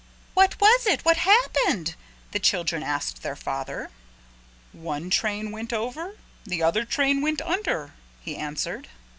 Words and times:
"What 0.33 0.59
was 0.59 0.87
it 0.87 1.01
what 1.05 1.17
happened?" 1.17 1.93
the 2.31 2.39
children 2.39 2.81
asked 2.81 3.21
their 3.21 3.35
father. 3.35 3.91
"One 4.71 5.11
train 5.11 5.51
went 5.51 5.71
over, 5.71 6.17
the 6.43 6.63
other 6.63 6.85
train 6.85 7.21
went 7.21 7.39
under," 7.39 7.93
he 8.19 8.35
answered. 8.35 8.89